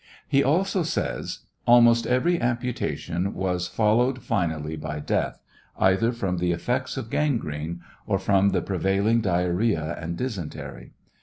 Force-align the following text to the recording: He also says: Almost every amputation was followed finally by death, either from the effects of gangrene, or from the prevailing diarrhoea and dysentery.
He 0.27 0.43
also 0.43 0.81
says: 0.81 1.41
Almost 1.67 2.07
every 2.07 2.41
amputation 2.41 3.35
was 3.35 3.67
followed 3.67 4.23
finally 4.23 4.75
by 4.75 4.99
death, 4.99 5.43
either 5.77 6.11
from 6.11 6.37
the 6.37 6.51
effects 6.53 6.97
of 6.97 7.11
gangrene, 7.11 7.81
or 8.07 8.17
from 8.17 8.49
the 8.49 8.63
prevailing 8.63 9.21
diarrhoea 9.21 9.95
and 10.01 10.17
dysentery. 10.17 10.93